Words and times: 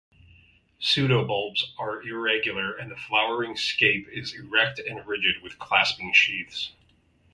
Pseudobulbs 0.81 1.73
are 1.77 2.01
irregular 2.01 2.73
and 2.73 2.89
the 2.89 2.95
flowering 2.95 3.55
scape 3.55 4.07
is 4.11 4.33
erect 4.33 4.79
and 4.79 5.05
ridged 5.05 5.43
with 5.43 5.59
clasping 5.59 6.11
sheaths. 6.11 6.71